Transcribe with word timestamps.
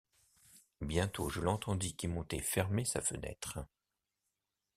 Bientôt, 0.81 1.29
je 1.29 1.41
l’entendis 1.41 1.95
qui 1.95 2.07
montait 2.07 2.39
fermer 2.41 2.85
sa 2.85 3.01
fenêtre. 3.01 3.59